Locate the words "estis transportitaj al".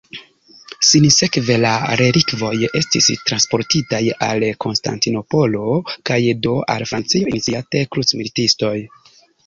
2.81-4.49